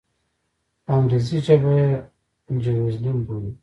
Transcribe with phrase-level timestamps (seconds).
[0.85, 1.89] په انګریزي ژبه یې
[2.63, 3.51] جیروزلېم بولي.